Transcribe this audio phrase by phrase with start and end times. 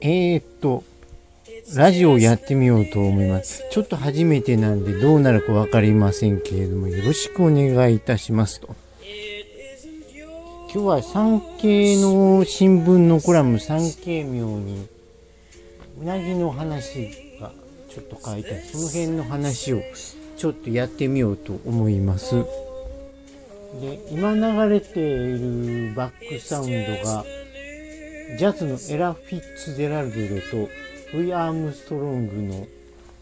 [0.00, 0.84] えー、っと、
[1.74, 3.64] ラジオをやってみようと思います。
[3.70, 8.76] ちょっと初めてなんでどうなるか分かりませんけれども、よろしくお願いいたしますと。
[10.72, 14.86] 今日は産経の新聞のコラム産経名に、
[16.00, 17.52] うなぎの話が
[17.90, 19.82] ちょっと書いてある、その辺の話を
[20.36, 22.36] ちょっとやってみようと思います。
[23.80, 25.02] で、今流れてい
[25.38, 27.24] るバックサウンドが、
[28.38, 30.70] ジャズのエラ・フィッツゼラルドと
[31.12, 32.68] ルイ・アームストロングの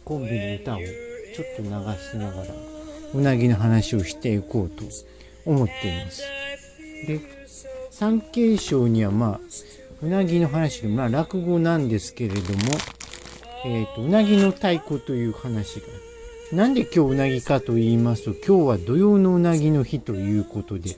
[0.05, 2.55] コンビの歌をちょっと流しながら
[3.15, 4.85] うなぎの話をしていこうと
[5.47, 6.23] 思っています。
[7.07, 7.21] で、
[7.91, 9.41] 産経省にはまあ、
[10.03, 12.59] うなぎの話で、まあ落語なんですけれども、
[13.65, 15.87] えっ、ー、と、うなぎの太鼓という話が。
[16.53, 20.91] なんで今日うなぎかと言いますと、今日は土曜のうなぎの日ということで、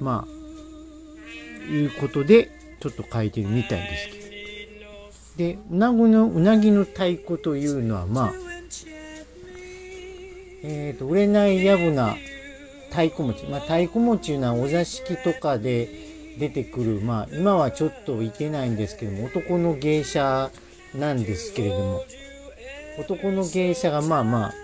[0.00, 2.56] まあ、いうことで、
[2.90, 4.26] ちょっと書いてみたいですけど。
[5.36, 8.32] で、うなぎの、うなぎの太鼓というのは、まあ、
[10.62, 12.16] えっ、ー、と、売れないやぶな
[12.90, 13.44] 太鼓持ち。
[13.44, 15.88] まあ、太鼓持ちいうのはお座敷とかで
[16.38, 20.50] 出てくる、まあ、今はちょっといてないんですけども、男の芸者
[20.94, 22.04] なんですけれども、
[22.98, 24.54] 男の芸者がまあまあ、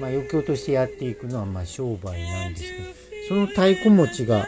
[0.00, 2.84] まあ余興としてやっていくのはまあ商売なんですけど、
[3.28, 4.46] その太鼓持ちが、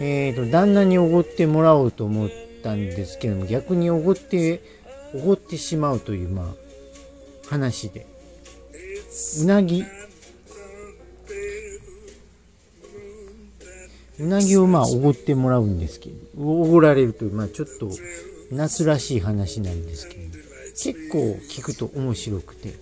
[0.00, 2.30] え、ー、と、旦那におごってもらおうと思っ
[2.62, 4.62] たんですけども、逆におごって、
[5.14, 8.06] おごってしまうという、まあ、話で。
[9.42, 9.84] うなぎ。
[14.18, 17.90] うなぎをまあ、おごってもらうんですけど、おごられるという、まあ、ちょっと、
[18.50, 20.20] 夏らしい話なんですけど、
[20.82, 22.72] 結構聞くと面白くて、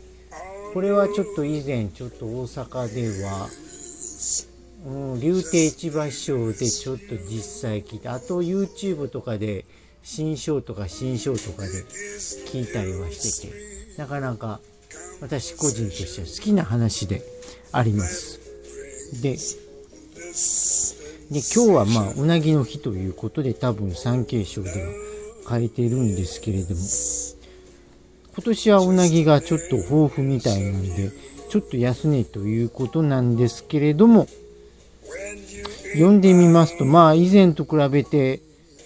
[0.72, 3.48] これはちょっと以前、ちょっと大阪では、
[4.86, 9.64] うん、竜亭市場ショーでちょっと実際聞いて、あと YouTube とかで
[10.02, 11.68] 新章とか新章とかで
[12.46, 13.54] 聞いたりはしてて、
[13.98, 14.60] なかなか
[15.20, 17.22] 私個人としては好きな話で
[17.72, 18.40] あります。
[19.20, 19.36] で、
[21.30, 24.77] で今日はまあうなぎの日ということで多分産経省では
[25.50, 26.80] 書いてるんですけれども、
[28.34, 31.11] 今年はうなぎがちょっと豊富みたいなんで、
[31.50, 34.28] ちょっと安値ということなんですけれども、
[35.92, 38.40] 読んでみますと、まあ以前と比べて、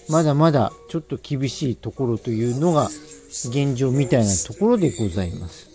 [0.09, 2.89] まだまだちょっと厳しいところというのが
[3.29, 5.69] 現状みたいなところでございます。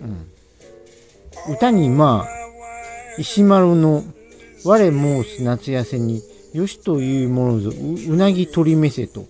[0.00, 1.54] うん。
[1.54, 4.02] 歌にまあ、石丸の
[4.64, 9.26] 我申す夏痩せによしというものぞうなぎ取りめせと。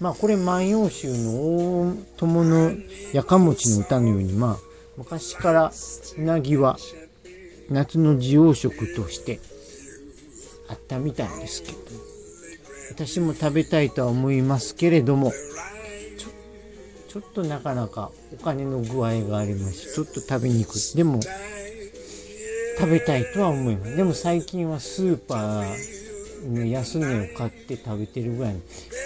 [0.00, 1.30] まあこれ万葉集の
[1.80, 2.72] 大友の
[3.12, 4.56] やかもちの歌のようにまあ
[4.96, 5.72] 昔から
[6.18, 6.78] うなぎは
[7.70, 9.40] 夏の滋養食として
[10.68, 11.78] あったみたいですけど、
[12.90, 15.32] 私も食べたいとは思いますけれども、
[16.18, 16.28] ちょ
[17.08, 20.96] ちょっとなかなかお金の具合がありますし、ちょっと食べにくい。
[20.96, 21.20] でも、
[22.78, 23.96] 食べたいとは思います。
[23.96, 28.52] でも最近はスーパーの安値を買って食べてるぐらい。
[28.54, 28.62] 今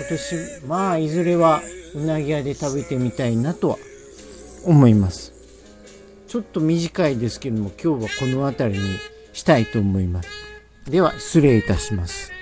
[0.08, 1.62] 年、まあ、いずれは
[1.94, 3.78] うなぎ屋で食べてみたいなとは
[4.64, 5.32] 思います。
[6.32, 8.86] ちょっと短いですけども、今日はこの辺りに
[9.34, 10.30] したいと思います。
[10.88, 12.32] では、失礼いたします。